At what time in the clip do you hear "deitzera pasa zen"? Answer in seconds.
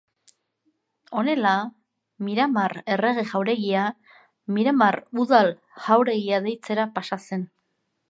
6.49-7.51